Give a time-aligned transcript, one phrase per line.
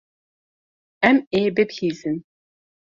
[1.09, 2.17] Em ê bibihîzin.